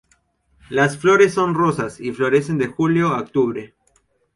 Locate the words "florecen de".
2.11-2.65